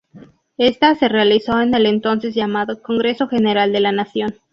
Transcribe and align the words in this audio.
Esta 0.57 0.95
se 0.95 1.07
realizó 1.07 1.61
en 1.61 1.75
el 1.75 1.85
entonces 1.85 2.33
llamado 2.33 2.81
"Congreso 2.81 3.27
General 3.27 3.71
de 3.71 3.81
la 3.81 3.91
Nación". 3.91 4.33